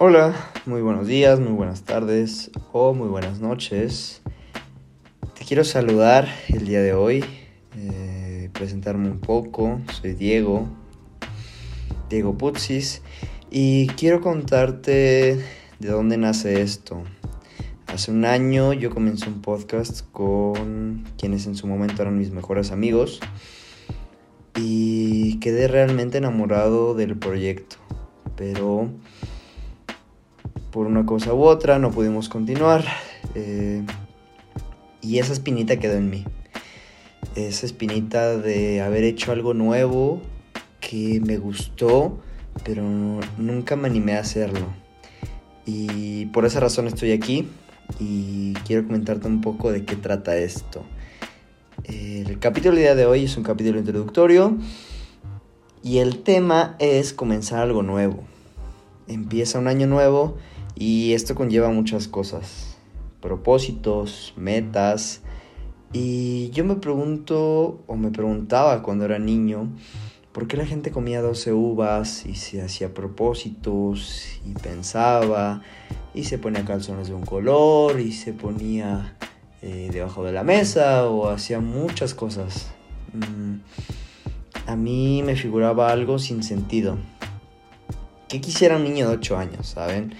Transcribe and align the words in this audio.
Hola, 0.00 0.32
muy 0.64 0.80
buenos 0.80 1.08
días, 1.08 1.40
muy 1.40 1.50
buenas 1.50 1.82
tardes 1.82 2.52
o 2.70 2.94
muy 2.94 3.08
buenas 3.08 3.40
noches. 3.40 4.22
Te 5.36 5.44
quiero 5.44 5.64
saludar 5.64 6.28
el 6.46 6.68
día 6.68 6.80
de 6.80 6.92
hoy, 6.92 7.24
eh, 7.74 8.48
presentarme 8.52 9.10
un 9.10 9.18
poco. 9.18 9.80
Soy 10.00 10.12
Diego, 10.12 10.68
Diego 12.08 12.38
Putzis, 12.38 13.02
y 13.50 13.88
quiero 13.88 14.20
contarte 14.20 15.44
de 15.80 15.88
dónde 15.88 16.16
nace 16.16 16.62
esto. 16.62 17.02
Hace 17.88 18.12
un 18.12 18.24
año 18.24 18.72
yo 18.74 18.90
comencé 18.90 19.26
un 19.26 19.42
podcast 19.42 20.08
con 20.12 21.06
quienes 21.18 21.48
en 21.48 21.56
su 21.56 21.66
momento 21.66 22.02
eran 22.02 22.16
mis 22.16 22.30
mejores 22.30 22.70
amigos 22.70 23.18
y 24.54 25.40
quedé 25.40 25.66
realmente 25.66 26.18
enamorado 26.18 26.94
del 26.94 27.18
proyecto, 27.18 27.78
pero 28.36 28.92
por 30.70 30.86
una 30.86 31.06
cosa 31.06 31.32
u 31.34 31.42
otra 31.44 31.78
no 31.78 31.90
pudimos 31.90 32.28
continuar 32.28 32.84
eh, 33.34 33.82
y 35.00 35.18
esa 35.18 35.32
espinita 35.32 35.78
quedó 35.78 35.96
en 35.96 36.10
mí. 36.10 36.24
Esa 37.34 37.66
espinita 37.66 38.36
de 38.36 38.82
haber 38.82 39.04
hecho 39.04 39.32
algo 39.32 39.54
nuevo 39.54 40.20
que 40.80 41.20
me 41.24 41.38
gustó, 41.38 42.18
pero 42.64 42.82
nunca 43.38 43.76
me 43.76 43.88
animé 43.88 44.14
a 44.14 44.20
hacerlo. 44.20 44.66
Y 45.64 46.26
por 46.26 46.46
esa 46.46 46.60
razón 46.60 46.86
estoy 46.86 47.12
aquí 47.12 47.48
y 48.00 48.54
quiero 48.66 48.86
comentarte 48.86 49.26
un 49.28 49.40
poco 49.40 49.70
de 49.70 49.84
qué 49.84 49.96
trata 49.96 50.36
esto. 50.36 50.84
El 51.84 52.38
capítulo 52.38 52.74
del 52.74 52.84
día 52.84 52.94
de 52.94 53.06
hoy 53.06 53.24
es 53.24 53.36
un 53.36 53.44
capítulo 53.44 53.78
introductorio 53.78 54.56
y 55.82 55.98
el 55.98 56.22
tema 56.22 56.76
es 56.78 57.12
comenzar 57.12 57.60
algo 57.60 57.82
nuevo. 57.82 58.24
Empieza 59.06 59.58
un 59.58 59.68
año 59.68 59.86
nuevo 59.86 60.36
y 60.78 61.12
esto 61.14 61.34
conlleva 61.34 61.70
muchas 61.70 62.06
cosas, 62.06 62.76
propósitos, 63.20 64.32
metas. 64.36 65.22
Y 65.92 66.50
yo 66.50 66.64
me 66.64 66.76
pregunto 66.76 67.82
o 67.88 67.96
me 67.96 68.12
preguntaba 68.12 68.80
cuando 68.84 69.04
era 69.04 69.18
niño, 69.18 69.72
¿por 70.30 70.46
qué 70.46 70.56
la 70.56 70.66
gente 70.66 70.92
comía 70.92 71.20
12 71.20 71.52
uvas 71.52 72.26
y 72.26 72.36
se 72.36 72.62
hacía 72.62 72.94
propósitos 72.94 74.24
y 74.46 74.52
pensaba 74.52 75.62
y 76.14 76.24
se 76.24 76.38
ponía 76.38 76.64
calzones 76.64 77.08
de 77.08 77.14
un 77.14 77.24
color 77.24 77.98
y 77.98 78.12
se 78.12 78.32
ponía 78.32 79.16
eh, 79.62 79.90
debajo 79.92 80.22
de 80.22 80.30
la 80.30 80.44
mesa 80.44 81.08
o 81.08 81.28
hacía 81.28 81.58
muchas 81.58 82.14
cosas. 82.14 82.70
Mm, 83.14 83.56
a 84.70 84.76
mí 84.76 85.24
me 85.24 85.34
figuraba 85.34 85.90
algo 85.90 86.20
sin 86.20 86.44
sentido. 86.44 86.98
¿Qué 88.28 88.40
quisiera 88.40 88.76
un 88.76 88.84
niño 88.84 89.08
de 89.08 89.16
8 89.16 89.38
años, 89.38 89.66
saben? 89.66 90.14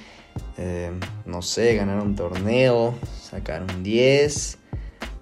Eh, 0.56 0.90
no 1.26 1.42
sé, 1.42 1.74
ganar 1.74 2.02
un 2.02 2.16
torneo, 2.16 2.94
sacar 3.22 3.62
un 3.62 3.82
10, 3.82 4.58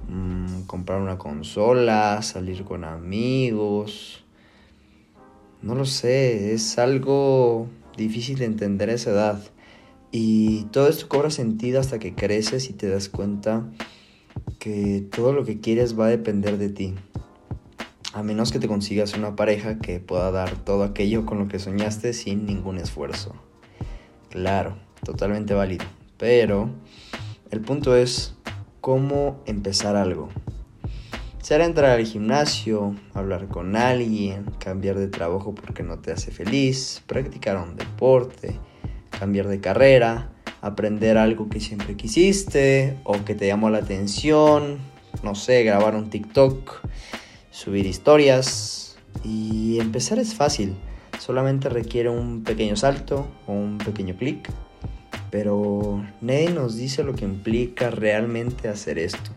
mm, 0.09 0.62
comprar 0.62 1.00
una 1.00 1.19
consola, 1.19 2.22
salir 2.22 2.64
con 2.64 2.84
amigos. 2.84 4.25
No 5.62 5.75
lo 5.75 5.84
sé, 5.84 6.55
es 6.55 6.78
algo 6.78 7.67
difícil 7.97 8.39
de 8.39 8.44
entender 8.47 8.91
a 8.91 8.94
esa 8.94 9.11
edad. 9.11 9.42
Y 10.12 10.64
todo 10.72 10.89
esto 10.89 11.09
cobra 11.09 11.31
sentido 11.31 11.81
hasta 11.81 11.98
que 11.98 12.14
creces 12.14 12.70
y 12.70 12.72
te 12.72 12.89
das 12.89 13.09
cuenta 13.09 13.64
que 14.59 15.05
todo 15.11 15.33
lo 15.33 15.44
que 15.44 15.61
quieres 15.61 15.98
va 15.98 16.06
a 16.06 16.11
depender 16.11 16.56
de 16.59 16.69
ti. 16.69 16.94
A 18.12 18.22
menos 18.22 18.50
que 18.50 18.59
te 18.59 18.69
consigas 18.69 19.14
una 19.14 19.37
pareja 19.37 19.78
que 19.78 20.00
pueda 20.00 20.31
dar 20.31 20.56
todo 20.64 20.84
aquello 20.84 21.27
con 21.27 21.39
lo 21.39 21.48
que 21.48 21.59
soñaste 21.59 22.14
sin 22.14 22.47
ningún 22.47 22.78
esfuerzo. 22.78 23.34
Claro, 24.31 24.76
totalmente 25.06 25.55
válido. 25.55 25.87
Pero 26.19 26.69
el 27.50 27.61
punto 27.61 27.97
es 27.97 28.34
cómo 28.81 29.41
empezar 29.47 29.97
algo. 29.97 30.28
Será 31.41 31.65
entrar 31.65 31.93
al 31.93 32.05
gimnasio, 32.05 32.97
hablar 33.15 33.47
con 33.47 33.77
alguien, 33.77 34.47
cambiar 34.59 34.99
de 34.99 35.06
trabajo 35.06 35.55
porque 35.55 35.84
no 35.84 36.00
te 36.00 36.11
hace 36.11 36.33
feliz, 36.33 37.05
practicar 37.06 37.56
un 37.56 37.77
deporte, 37.77 38.59
cambiar 39.17 39.47
de 39.47 39.61
carrera, 39.61 40.33
aprender 40.61 41.17
algo 41.17 41.49
que 41.49 41.61
siempre 41.61 41.97
quisiste 41.97 42.99
o 43.05 43.25
que 43.25 43.37
te 43.37 43.47
llamó 43.47 43.71
la 43.71 43.78
atención, 43.78 44.78
no 45.23 45.37
sé, 45.37 45.62
grabar 45.62 45.94
un 45.94 46.11
TikTok, 46.11 46.81
subir 47.53 47.87
historias 47.87 48.99
y 49.23 49.78
empezar 49.78 50.19
es 50.19 50.34
fácil, 50.34 50.75
solamente 51.21 51.69
requiere 51.69 52.09
un 52.09 52.43
pequeño 52.43 52.75
salto 52.75 53.28
o 53.47 53.53
un 53.53 53.78
pequeño 53.78 54.17
clic, 54.17 54.50
pero 55.31 56.04
nadie 56.20 56.50
nos 56.50 56.76
dice 56.76 57.04
lo 57.04 57.14
que 57.14 57.25
implica 57.25 57.91
realmente 57.91 58.69
hacer 58.69 58.98
esto. 58.98 59.31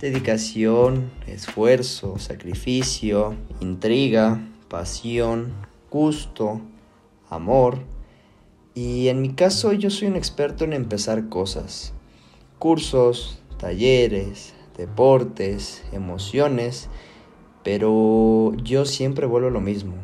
Dedicación, 0.00 1.10
esfuerzo, 1.26 2.18
sacrificio, 2.18 3.34
intriga, 3.60 4.40
pasión, 4.68 5.52
gusto, 5.90 6.60
amor, 7.30 7.78
y 8.74 9.06
en 9.08 9.22
mi 9.22 9.34
caso 9.34 9.72
yo 9.72 9.88
soy 9.88 10.08
un 10.08 10.16
experto 10.16 10.64
en 10.64 10.72
empezar 10.72 11.28
cosas. 11.28 11.92
Cursos, 12.58 13.38
talleres, 13.56 14.54
deportes, 14.76 15.84
emociones, 15.92 16.88
pero 17.62 18.52
yo 18.62 18.84
siempre 18.84 19.26
vuelvo 19.26 19.50
lo 19.50 19.60
mismo, 19.60 19.94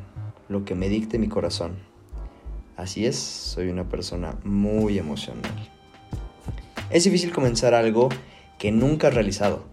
lo 0.49 0.65
que 0.65 0.77
me 0.77 0.89
dicte 0.89 1.19
mi 1.19 1.29
corazón. 1.29 1.90
Así 2.81 3.05
es, 3.05 3.17
soy 3.17 3.69
una 3.69 3.91
persona 3.91 4.37
muy 4.43 4.99
emocional. 4.99 5.53
Es 6.89 7.05
difícil 7.05 7.31
comenzar 7.31 7.75
algo 7.75 8.09
que 8.59 8.73
nunca 8.73 9.09
he 9.09 9.11
realizado, 9.11 9.65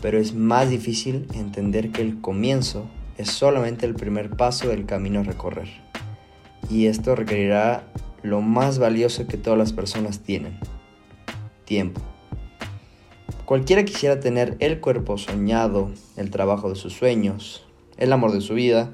pero 0.00 0.18
es 0.18 0.32
más 0.32 0.70
difícil 0.70 1.28
entender 1.34 1.92
que 1.92 2.00
el 2.00 2.22
comienzo 2.22 2.86
es 3.18 3.28
solamente 3.28 3.84
el 3.84 3.94
primer 3.94 4.30
paso 4.30 4.68
del 4.68 4.86
camino 4.86 5.20
a 5.20 5.24
recorrer. 5.24 5.68
Y 6.70 6.86
esto 6.86 7.14
requerirá 7.14 7.84
lo 8.22 8.40
más 8.40 8.78
valioso 8.78 9.26
que 9.26 9.36
todas 9.36 9.58
las 9.58 9.74
personas 9.74 10.20
tienen, 10.20 10.58
tiempo. 11.66 12.00
Cualquiera 13.44 13.84
quisiera 13.84 14.20
tener 14.20 14.56
el 14.60 14.80
cuerpo 14.80 15.18
soñado, 15.18 15.90
el 16.16 16.30
trabajo 16.30 16.70
de 16.70 16.76
sus 16.76 16.94
sueños, 16.94 17.66
el 17.98 18.10
amor 18.10 18.32
de 18.32 18.40
su 18.40 18.54
vida, 18.54 18.90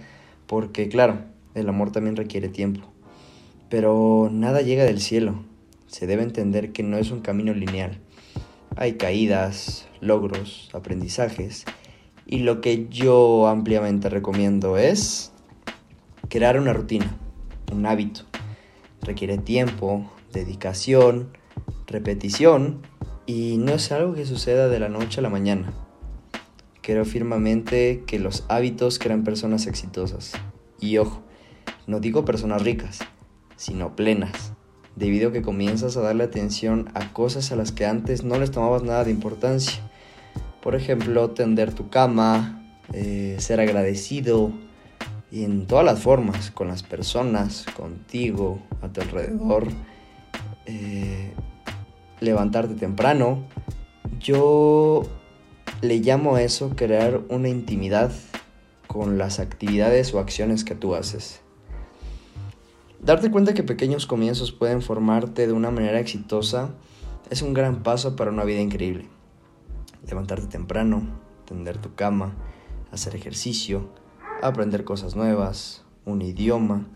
porque 0.48 0.88
claro, 0.88 1.20
el 1.54 1.69
amor 1.69 1.92
también 1.92 2.16
requiere 2.16 2.48
tiempo. 2.48 2.91
Pero 3.70 4.28
nada 4.31 4.60
llega 4.60 4.84
del 4.84 5.00
cielo. 5.00 5.42
Se 5.86 6.06
debe 6.06 6.22
entender 6.22 6.72
que 6.72 6.82
no 6.82 6.98
es 6.98 7.10
un 7.10 7.20
camino 7.20 7.54
lineal. 7.54 7.98
Hay 8.76 8.94
caídas, 8.94 9.88
logros, 10.03 10.69
aprendizajes. 10.75 11.64
Y 12.26 12.41
lo 12.41 12.60
que 12.60 12.88
yo 12.91 13.48
ampliamente 13.48 14.10
recomiendo 14.10 14.76
es 14.76 15.32
crear 16.28 16.60
una 16.60 16.75
rutina, 16.75 17.16
un 17.72 17.86
hábito 17.86 18.25
requiere 19.03 19.38
tiempo, 19.38 20.10
dedicación, 20.32 21.30
repetición 21.86 22.82
y 23.26 23.56
no 23.59 23.72
es 23.72 23.92
algo 23.92 24.14
que 24.14 24.26
suceda 24.26 24.69
de 24.69 24.80
la 24.80 24.88
noche 24.88 25.20
a 25.20 25.22
la 25.22 25.30
mañana. 25.30 25.72
Creo 26.82 27.04
firmemente 27.04 28.04
que 28.06 28.19
los 28.19 28.44
hábitos 28.48 28.98
crean 28.98 29.25
personas 29.25 29.66
exitosas. 29.66 30.32
Y 30.80 30.98
ojo, 30.98 31.22
no 31.86 32.00
digo 32.00 32.25
personas 32.25 32.62
ricas, 32.62 33.00
sino 33.60 33.94
plenas, 33.94 34.54
debido 34.97 35.28
a 35.28 35.32
que 35.32 35.43
comienzas 35.43 35.94
a 35.98 36.00
darle 36.00 36.25
atención 36.25 36.88
a 36.94 37.12
cosas 37.12 37.53
a 37.53 37.56
las 37.56 37.72
que 37.72 37.84
antes 37.84 38.25
no 38.25 38.38
les 38.38 38.50
tomabas 38.50 38.82
nada 38.82 39.04
de 39.04 39.10
importancia. 39.10 39.82
Por 40.62 40.75
ejemplo, 40.75 41.28
tender 41.32 41.75
tu 41.75 41.91
cama, 41.91 42.74
eh, 42.95 43.36
ser 43.39 43.60
agradecido, 43.60 44.51
y 45.30 45.45
en 45.45 45.66
todas 45.66 45.84
las 45.84 46.01
formas, 46.01 46.51
con 46.51 46.68
las 46.68 46.83
personas, 46.83 47.66
contigo, 47.77 48.62
a 48.80 48.89
tu 48.89 49.03
alrededor, 49.03 49.68
eh, 50.65 51.34
levantarte 52.21 52.74
temprano. 52.77 53.45
Yo 54.21 55.03
le 55.83 55.98
llamo 55.98 56.36
a 56.36 56.42
eso 56.42 56.71
crear 56.77 57.21
una 57.28 57.51
intimidad 57.51 58.10
con 58.86 59.18
las 59.18 59.39
actividades 59.39 60.15
o 60.15 60.18
acciones 60.18 60.65
que 60.65 60.74
tú 60.74 60.95
haces. 60.95 61.42
Darte 63.02 63.30
cuenta 63.30 63.54
que 63.54 63.62
pequeños 63.62 64.04
comienzos 64.04 64.52
pueden 64.52 64.82
formarte 64.82 65.47
de 65.47 65.54
una 65.54 65.70
manera 65.70 65.98
exitosa 65.98 66.74
es 67.30 67.41
un 67.41 67.54
gran 67.54 67.82
paso 67.82 68.14
para 68.14 68.30
una 68.30 68.44
vida 68.44 68.60
increíble. 68.60 69.08
Levantarte 70.06 70.48
temprano, 70.48 71.08
tender 71.47 71.78
tu 71.78 71.94
cama, 71.94 72.34
hacer 72.92 73.16
ejercicio, 73.16 73.88
aprender 74.42 74.84
cosas 74.84 75.16
nuevas, 75.16 75.82
un 76.04 76.20
idioma, 76.20 76.88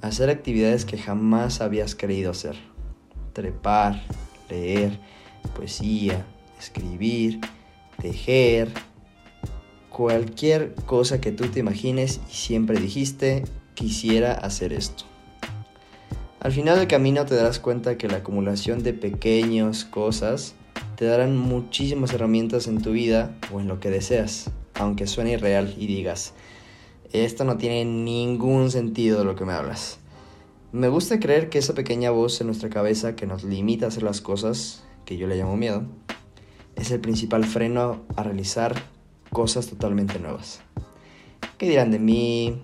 hacer 0.00 0.30
actividades 0.30 0.84
que 0.84 0.96
jamás 0.96 1.60
habías 1.60 1.96
querido 1.96 2.30
hacer. 2.30 2.54
Trepar, 3.32 4.00
leer, 4.48 5.00
poesía, 5.56 6.24
escribir, 6.56 7.40
tejer, 8.00 8.72
cualquier 9.90 10.76
cosa 10.86 11.20
que 11.20 11.32
tú 11.32 11.48
te 11.48 11.58
imagines 11.58 12.20
y 12.30 12.34
siempre 12.34 12.78
dijiste, 12.78 13.42
quisiera 13.74 14.34
hacer 14.34 14.72
esto. 14.72 15.11
Al 16.42 16.50
final 16.50 16.76
del 16.76 16.88
camino 16.88 17.24
te 17.24 17.36
darás 17.36 17.60
cuenta 17.60 17.96
que 17.96 18.08
la 18.08 18.16
acumulación 18.16 18.82
de 18.82 18.92
pequeñas 18.92 19.84
cosas 19.84 20.56
te 20.96 21.04
darán 21.04 21.36
muchísimas 21.36 22.12
herramientas 22.12 22.66
en 22.66 22.82
tu 22.82 22.90
vida 22.90 23.38
o 23.52 23.60
en 23.60 23.68
lo 23.68 23.78
que 23.78 23.90
deseas, 23.90 24.50
aunque 24.74 25.06
suene 25.06 25.34
irreal 25.34 25.72
y 25.78 25.86
digas, 25.86 26.34
esto 27.12 27.44
no 27.44 27.58
tiene 27.58 27.84
ningún 27.84 28.72
sentido 28.72 29.20
de 29.20 29.24
lo 29.24 29.36
que 29.36 29.44
me 29.44 29.52
hablas. 29.52 30.00
Me 30.72 30.88
gusta 30.88 31.20
creer 31.20 31.48
que 31.48 31.58
esa 31.58 31.74
pequeña 31.74 32.10
voz 32.10 32.40
en 32.40 32.48
nuestra 32.48 32.70
cabeza 32.70 33.14
que 33.14 33.28
nos 33.28 33.44
limita 33.44 33.84
a 33.84 33.88
hacer 33.90 34.02
las 34.02 34.20
cosas, 34.20 34.82
que 35.04 35.16
yo 35.16 35.28
le 35.28 35.36
llamo 35.36 35.56
miedo, 35.56 35.84
es 36.74 36.90
el 36.90 36.98
principal 36.98 37.44
freno 37.44 38.02
a 38.16 38.24
realizar 38.24 38.74
cosas 39.30 39.68
totalmente 39.68 40.18
nuevas. 40.18 40.60
¿Qué 41.56 41.68
dirán 41.68 41.92
de 41.92 42.00
mí? 42.00 42.60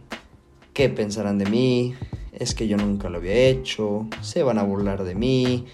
¿Qué 0.72 0.88
pensarán 0.88 1.38
de 1.38 1.46
mí? 1.46 1.94
Es 2.38 2.54
que 2.54 2.68
yo 2.68 2.76
nunca 2.76 3.08
lo 3.10 3.18
había 3.18 3.34
hecho, 3.34 4.06
se 4.20 4.44
van 4.44 4.58
a 4.58 4.62
burlar 4.62 5.02
de 5.02 5.16
mí, 5.16 5.66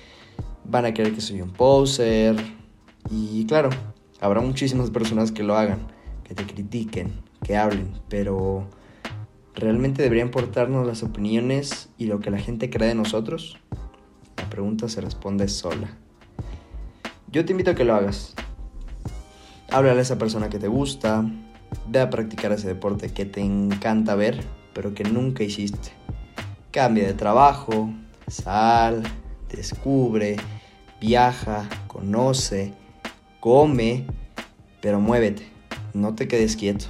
van 0.64 0.86
a 0.86 0.94
creer 0.94 1.14
que 1.14 1.20
soy 1.20 1.42
un 1.42 1.50
poser. 1.50 2.36
Y 3.10 3.44
claro, 3.44 3.68
habrá 4.18 4.40
muchísimas 4.40 4.90
personas 4.90 5.30
que 5.30 5.42
lo 5.42 5.56
hagan, 5.56 5.86
que 6.24 6.34
te 6.34 6.46
critiquen, 6.46 7.20
que 7.42 7.58
hablen, 7.58 7.92
pero 8.08 8.66
¿realmente 9.54 10.02
debería 10.02 10.24
importarnos 10.24 10.86
las 10.86 11.02
opiniones 11.02 11.90
y 11.98 12.06
lo 12.06 12.20
que 12.20 12.30
la 12.30 12.38
gente 12.38 12.70
cree 12.70 12.88
de 12.88 12.94
nosotros? 12.94 13.58
La 14.38 14.48
pregunta 14.48 14.88
se 14.88 15.02
responde 15.02 15.48
sola. 15.48 15.98
Yo 17.30 17.44
te 17.44 17.52
invito 17.52 17.72
a 17.72 17.74
que 17.74 17.84
lo 17.84 17.94
hagas. 17.94 18.34
Háblale 19.70 19.98
a 19.98 20.02
esa 20.02 20.16
persona 20.16 20.48
que 20.48 20.58
te 20.58 20.68
gusta, 20.68 21.30
ve 21.88 22.00
a 22.00 22.08
practicar 22.08 22.52
ese 22.52 22.68
deporte 22.68 23.12
que 23.12 23.26
te 23.26 23.42
encanta 23.42 24.14
ver, 24.14 24.42
pero 24.72 24.94
que 24.94 25.04
nunca 25.04 25.42
hiciste. 25.42 26.03
Cambia 26.74 27.06
de 27.06 27.14
trabajo, 27.14 27.94
sal, 28.26 29.04
descubre, 29.48 30.34
viaja, 31.00 31.68
conoce, 31.86 32.74
come, 33.38 34.04
pero 34.82 34.98
muévete, 34.98 35.46
no 35.92 36.16
te 36.16 36.26
quedes 36.26 36.56
quieto. 36.56 36.86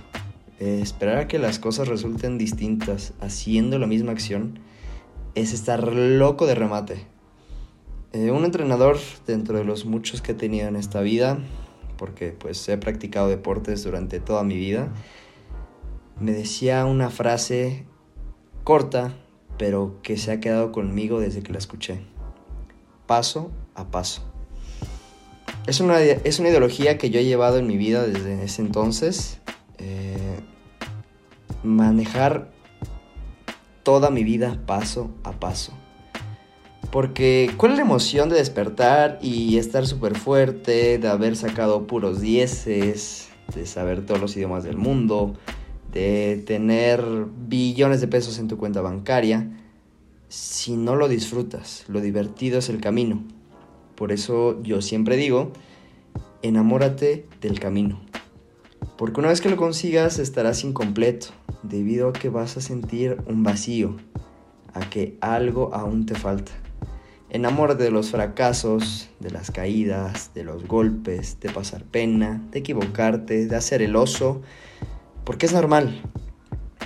Eh, 0.59 0.79
esperar 0.81 1.19
a 1.19 1.29
que 1.29 1.39
las 1.39 1.59
cosas 1.59 1.87
resulten 1.87 2.39
distintas 2.39 3.13
haciendo 3.21 3.79
la 3.79 3.87
misma 3.87 4.13
acción 4.13 4.59
es 5.35 5.53
estar 5.53 5.87
loco 5.93 6.47
de 6.47 6.55
remate. 6.55 7.07
Eh, 8.15 8.31
un 8.31 8.47
entrenador 8.47 8.97
dentro 9.27 9.59
de 9.59 9.65
los 9.65 9.85
muchos 9.85 10.23
que 10.23 10.33
he 10.33 10.35
tenido 10.35 10.67
en 10.67 10.77
esta 10.77 11.03
vida, 11.03 11.41
porque 11.99 12.31
pues 12.31 12.67
he 12.71 12.79
practicado 12.79 13.29
deportes 13.29 13.85
durante 13.85 14.19
toda 14.19 14.45
mi 14.45 14.57
vida, 14.57 14.95
me 16.19 16.33
decía 16.33 16.87
una 16.87 17.11
frase 17.11 17.85
corta, 18.65 19.15
pero 19.59 19.99
que 20.03 20.17
se 20.17 20.33
ha 20.33 20.41
quedado 20.41 20.73
conmigo 20.73 21.21
desde 21.21 21.43
que 21.43 21.53
la 21.53 21.59
escuché. 21.59 22.01
Paso 23.07 23.51
a 23.75 23.91
paso. 23.91 24.23
Es 25.67 25.81
una, 25.81 26.01
es 26.01 26.39
una 26.39 26.49
ideología 26.51 26.99
que 26.99 27.11
yo 27.11 27.21
he 27.21 27.25
llevado 27.25 27.59
en 27.59 27.67
mi 27.67 27.77
vida 27.77 28.07
desde 28.07 28.45
ese 28.45 28.63
entonces. 28.63 29.41
Eh, 29.79 30.41
manejar 31.63 32.51
toda 33.83 34.11
mi 34.11 34.25
vida 34.25 34.61
paso 34.67 35.11
a 35.23 35.33
paso. 35.33 35.73
Porque, 36.91 37.51
¿cuál 37.57 37.73
es 37.73 37.79
la 37.79 37.85
emoción 37.85 38.29
de 38.29 38.37
despertar 38.37 39.19
y 39.21 39.59
estar 39.59 39.87
súper 39.87 40.17
fuerte, 40.17 40.99
de 40.99 41.09
haber 41.09 41.37
sacado 41.37 41.87
puros 41.87 42.21
dieces, 42.21 43.31
de 43.55 43.67
saber 43.67 44.07
todos 44.07 44.21
los 44.21 44.37
idiomas 44.37 44.65
del 44.65 44.77
mundo, 44.77 45.35
de 45.95 46.43
tener 46.45 47.03
billones 47.49 48.01
de 48.01 48.09
pesos 48.09 48.39
en 48.39 48.49
tu 48.49 48.59
cuenta 48.59 48.83
bancaria? 48.83 49.49
Si 50.29 50.77
no 50.77 50.97
lo 50.97 51.09
disfrutas, 51.09 51.85
lo 51.87 52.01
divertido 52.01 52.59
es 52.59 52.69
el 52.69 52.81
camino. 52.81 53.23
Por 53.95 54.11
eso 54.11 54.61
yo 54.65 54.83
siempre 54.83 55.17
digo, 55.17 55.53
enamórate 56.43 57.27
del 57.41 57.61
camino. 57.61 58.01
Porque 58.99 59.21
una 59.21 59.29
vez 59.29 59.41
que 59.41 59.49
lo 59.49 59.57
consigas 59.57 60.19
estarás 60.19 60.65
incompleto, 60.65 61.29
debido 61.63 62.09
a 62.09 62.13
que 62.13 62.29
vas 62.29 62.57
a 62.57 62.61
sentir 62.61 63.19
un 63.27 63.45
vacío, 63.45 63.97
a 64.73 64.91
que 64.91 65.17
algo 65.21 65.73
aún 65.75 66.07
te 66.07 66.17
falta. 66.17 66.53
Enamórate 67.31 67.85
de 67.85 67.91
los 67.91 68.11
fracasos, 68.11 69.09
de 69.21 69.31
las 69.31 69.51
caídas, 69.51 70.33
de 70.35 70.45
los 70.45 70.67
golpes, 70.67 71.39
de 71.41 71.51
pasar 71.51 71.85
pena, 71.85 72.43
de 72.51 72.59
equivocarte, 72.59 73.47
de 73.47 73.57
hacer 73.57 73.81
el 73.81 73.97
oso, 73.97 74.43
porque 75.25 75.47
es 75.47 75.53
normal, 75.53 76.03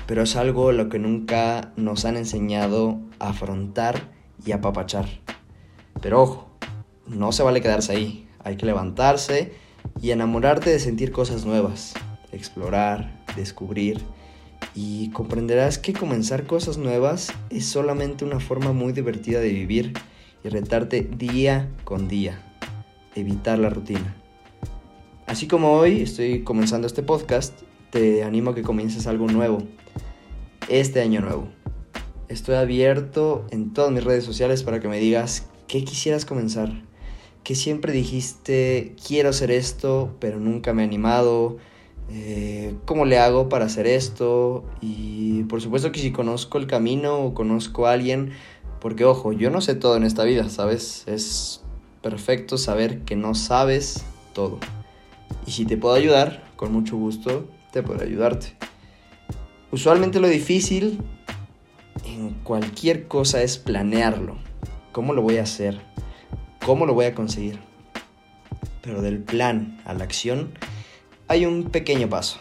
pero 0.07 0.23
es 0.23 0.37
algo 0.37 0.73
lo 0.73 0.89
que 0.89 0.99
nunca 0.99 1.73
nos 1.77 2.05
han 2.05 2.17
enseñado 2.17 2.99
a 3.19 3.31
afrontar 3.31 4.13
y 4.45 4.53
apapachar. 4.53 5.07
Pero 6.01 6.23
ojo, 6.23 6.49
no 7.07 7.33
se 7.33 7.43
vale 7.43 7.61
quedarse 7.61 7.93
ahí, 7.93 8.29
hay 8.45 8.57
que 8.57 8.67
levantarse 8.67 9.53
y 10.01 10.13
enamorarte 10.13 10.71
de 10.71 10.79
sentir 10.79 11.13
cosas 11.13 11.45
nuevas, 11.45 11.95
explorar, 12.33 13.25
descubrir 13.37 14.01
y 14.75 15.11
comprenderás 15.11 15.79
que 15.79 15.93
comenzar 15.93 16.47
cosas 16.47 16.79
nuevas 16.79 17.33
es 17.51 17.67
solamente 17.67 18.25
una 18.25 18.41
forma 18.41 18.73
muy 18.73 18.93
divertida 18.93 19.41
de 19.41 19.53
vivir 19.53 19.95
y 20.45 20.49
retarte 20.49 21.03
día 21.03 21.69
con 21.85 22.07
día, 22.07 22.41
evitar 23.15 23.59
la 23.59 23.71
rutina. 23.71 24.17
Así 25.27 25.47
como 25.47 25.73
hoy 25.73 26.01
estoy 26.01 26.43
comenzando 26.43 26.87
este 26.87 27.03
podcast, 27.03 27.63
te 27.91 28.23
animo 28.23 28.51
a 28.51 28.55
que 28.55 28.63
comiences 28.63 29.07
algo 29.07 29.27
nuevo, 29.27 29.63
este 30.69 31.01
año 31.01 31.21
nuevo. 31.21 31.49
Estoy 32.29 32.57
abierto 32.57 33.47
en 33.51 33.73
todas 33.73 33.91
mis 33.91 34.05
redes 34.05 34.25
sociales 34.25 34.63
para 34.63 34.81
que 34.81 34.89
me 34.89 34.99
digas 34.99 35.49
qué 35.67 35.85
quisieras 35.85 36.27
comenzar, 36.27 36.71
que 37.43 37.55
siempre 37.55 37.93
dijiste 37.93 38.95
quiero 39.07 39.31
hacer 39.31 39.51
esto, 39.51 40.15
pero 40.21 40.39
nunca 40.39 40.75
me 40.75 40.83
he 40.83 40.85
animado, 40.85 41.57
eh, 42.11 42.75
cómo 42.85 43.07
le 43.07 43.19
hago 43.19 43.49
para 43.49 43.67
hacer 43.67 43.87
esto 43.87 44.65
y 44.81 45.45
por 45.45 45.63
supuesto 45.63 45.93
que 45.93 46.01
si 46.01 46.13
conozco 46.13 46.59
el 46.59 46.67
camino 46.67 47.19
o 47.19 47.35
conozco 47.35 47.87
a 47.87 47.93
alguien 47.93 48.33
porque 48.81 49.05
ojo, 49.05 49.33
yo 49.33 49.51
no 49.51 49.61
sé 49.61 49.75
todo 49.75 49.97
en 49.97 50.05
esta 50.05 50.25
vida, 50.25 50.49
¿sabes? 50.51 51.05
Es 51.07 51.63
perfecto 52.03 52.59
saber 52.59 53.01
que 53.01 53.17
no 53.17 53.35
sabes 53.35 54.05
todo. 54.35 54.59
Y 55.47 55.51
si 55.51 55.65
te 55.65 55.77
puedo 55.77 55.95
ayudar, 55.95 56.45
con 56.57 56.73
mucho 56.73 56.97
gusto 56.97 57.49
te 57.73 57.83
puedo 57.83 58.03
ayudarte. 58.03 58.55
Usualmente 59.71 60.21
lo 60.21 60.29
difícil 60.29 61.01
en 62.05 62.31
cualquier 62.43 63.07
cosa 63.07 63.43
es 63.43 63.59
planearlo. 63.59 64.37
¿Cómo 64.93 65.13
lo 65.13 65.23
voy 65.23 65.37
a 65.39 65.43
hacer? 65.43 65.81
¿Cómo 66.65 66.87
lo 66.87 66.95
voy 66.95 67.07
a 67.07 67.15
conseguir? 67.15 67.59
Pero 68.83 69.03
del 69.03 69.19
plan 69.19 69.81
a 69.85 69.95
la 69.95 70.05
acción 70.05 70.53
hay 71.29 71.45
un 71.45 71.65
pequeño 71.65 72.09
paso. 72.09 72.39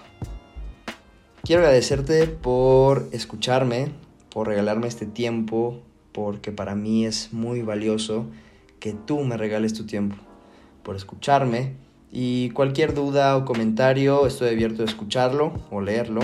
Quiero 1.43 1.61
agradecerte 1.61 2.27
por 2.27 3.09
escucharme, 3.11 3.91
por 4.29 4.47
regalarme 4.47 4.87
este 4.87 5.05
tiempo, 5.05 5.81
porque 6.11 6.51
para 6.51 6.75
mí 6.75 7.05
es 7.05 7.33
muy 7.33 7.61
valioso 7.61 8.25
que 8.79 8.93
tú 8.93 9.21
me 9.21 9.37
regales 9.37 9.73
tu 9.73 9.85
tiempo, 9.85 10.15
por 10.83 10.95
escucharme 10.95 11.75
y 12.11 12.49
cualquier 12.51 12.93
duda 12.93 13.35
o 13.37 13.45
comentario 13.45 14.25
estoy 14.27 14.49
abierto 14.49 14.81
a 14.83 14.85
escucharlo 14.85 15.53
o 15.71 15.81
leerlo. 15.81 16.21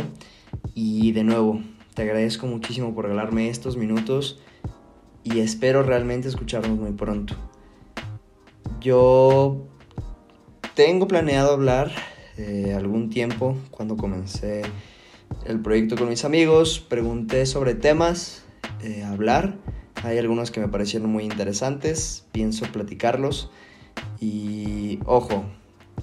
Y 0.73 1.11
de 1.11 1.23
nuevo, 1.23 1.61
te 1.93 2.03
agradezco 2.03 2.47
muchísimo 2.47 2.93
por 2.93 3.05
regalarme 3.05 3.49
estos 3.49 3.77
minutos 3.77 4.39
y 5.23 5.39
espero 5.39 5.83
realmente 5.83 6.27
escucharnos 6.27 6.77
muy 6.77 6.91
pronto. 6.91 7.35
Yo 8.79 9.67
tengo 10.75 11.07
planeado 11.07 11.53
hablar 11.53 11.91
eh, 12.37 12.73
algún 12.75 13.09
tiempo 13.09 13.55
cuando 13.71 13.95
comencé 13.95 14.63
el 15.45 15.59
proyecto 15.61 15.95
con 15.95 16.09
mis 16.09 16.25
amigos, 16.25 16.79
pregunté 16.79 17.45
sobre 17.45 17.75
temas, 17.75 18.43
eh, 18.81 19.03
hablar 19.03 19.55
hay 20.03 20.17
algunos 20.17 20.51
que 20.51 20.59
me 20.59 20.67
parecieron 20.67 21.09
muy 21.09 21.23
interesantes, 21.23 22.25
pienso 22.33 22.65
platicarlos. 22.65 23.49
Y 24.19 24.99
ojo, 25.05 25.45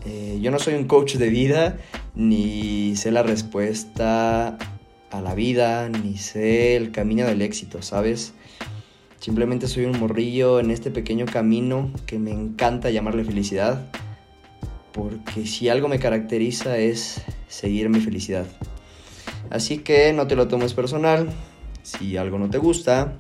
eh, 0.07 0.39
yo 0.41 0.51
no 0.51 0.59
soy 0.59 0.75
un 0.75 0.85
coach 0.85 1.17
de 1.17 1.29
vida, 1.29 1.79
ni 2.15 2.97
sé 2.97 3.11
la 3.11 3.23
respuesta 3.23 4.57
a 5.11 5.21
la 5.21 5.35
vida, 5.35 5.89
ni 5.89 6.17
sé 6.17 6.77
el 6.77 6.91
camino 6.93 7.27
del 7.27 7.43
éxito, 7.43 7.83
¿sabes? 7.83 8.33
Simplemente 9.19 9.69
soy 9.69 9.85
un 9.85 9.99
morrillo 9.99 10.61
en 10.61 10.71
este 10.71 10.91
pequeño 10.91 11.27
camino 11.27 11.91
que 12.07 12.19
me 12.19 12.31
encanta 12.31 12.91
llamarle 12.91 13.25
felicidad, 13.25 13.91
porque 14.93 15.47
si 15.47 15.69
algo 15.69 15.89
me 15.89 15.99
caracteriza 15.99 16.79
es 16.79 17.23
seguir 17.49 17.91
mi 17.91 18.01
felicidad. 18.01 18.47
Así 19.51 19.79
que 19.79 20.13
no 20.13 20.27
te 20.27 20.37
lo 20.37 20.49
tomes 20.49 20.73
personal, 20.73 21.29
si 21.83 22.17
algo 22.17 22.39
no 22.39 22.49
te 22.49 22.59
gusta, 22.59 23.19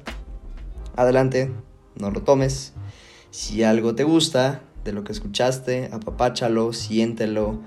adelante, 0.97 1.51
no 1.99 2.11
lo 2.11 2.23
tomes. 2.23 2.73
Si 3.31 3.63
algo 3.63 3.95
te 3.95 4.05
gusta 4.05 4.63
de 4.85 4.93
lo 4.93 5.05
que 5.05 5.13
escuchaste, 5.13 5.91
apapáchalo, 5.93 6.73
siéntelo, 6.73 7.61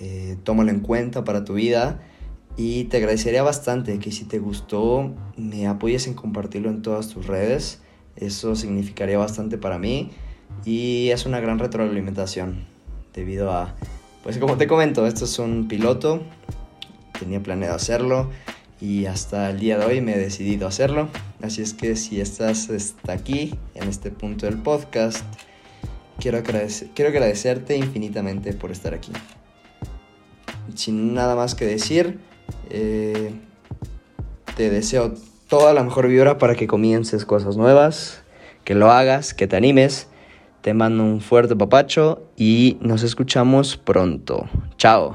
eh, 0.00 0.36
tómalo 0.44 0.70
en 0.70 0.80
cuenta 0.80 1.24
para 1.24 1.44
tu 1.44 1.54
vida. 1.54 2.00
Y 2.56 2.84
te 2.84 2.98
agradecería 2.98 3.42
bastante 3.42 3.98
que 3.98 4.12
si 4.12 4.24
te 4.24 4.38
gustó 4.38 5.12
me 5.36 5.66
apoyes 5.66 6.06
en 6.06 6.14
compartirlo 6.14 6.70
en 6.70 6.82
todas 6.82 7.08
tus 7.08 7.26
redes. 7.26 7.80
Eso 8.16 8.54
significaría 8.54 9.18
bastante 9.18 9.58
para 9.58 9.78
mí 9.78 10.10
y 10.64 11.10
es 11.10 11.26
una 11.26 11.40
gran 11.40 11.58
retroalimentación 11.58 12.66
debido 13.12 13.50
a, 13.52 13.74
pues 14.22 14.38
como 14.38 14.56
te 14.56 14.66
comento, 14.66 15.06
esto 15.06 15.24
es 15.24 15.38
un 15.38 15.68
piloto, 15.68 16.22
tenía 17.18 17.42
planeado 17.42 17.74
hacerlo 17.74 18.30
y 18.80 19.06
hasta 19.06 19.50
el 19.50 19.60
día 19.60 19.78
de 19.78 19.86
hoy 19.86 20.00
me 20.00 20.14
he 20.14 20.18
decidido 20.18 20.66
hacerlo. 20.66 21.08
Así 21.42 21.62
es 21.62 21.74
que 21.74 21.96
si 21.96 22.20
estás 22.20 22.70
hasta 22.70 23.12
aquí, 23.12 23.54
en 23.74 23.88
este 23.88 24.10
punto 24.10 24.46
del 24.46 24.58
podcast, 24.58 25.24
quiero, 26.24 26.42
quiero 26.94 27.10
agradecerte 27.10 27.76
infinitamente 27.76 28.54
por 28.54 28.70
estar 28.70 28.94
aquí. 28.94 29.12
Sin 30.74 31.12
nada 31.12 31.36
más 31.36 31.54
que 31.54 31.66
decir, 31.66 32.18
eh, 32.70 33.32
te 34.56 34.70
deseo 34.70 35.12
toda 35.48 35.74
la 35.74 35.84
mejor 35.84 36.08
vibra 36.08 36.38
para 36.38 36.54
que 36.54 36.66
comiences 36.66 37.26
cosas 37.26 37.58
nuevas, 37.58 38.22
que 38.64 38.74
lo 38.74 38.90
hagas, 38.90 39.34
que 39.34 39.46
te 39.46 39.56
animes. 39.56 40.08
Te 40.62 40.72
mando 40.72 41.04
un 41.04 41.20
fuerte 41.20 41.54
papacho 41.54 42.22
y 42.38 42.78
nos 42.80 43.02
escuchamos 43.02 43.76
pronto. 43.76 44.48
Chao. 44.78 45.14